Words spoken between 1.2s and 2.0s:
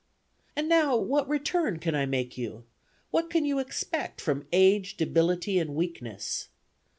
return can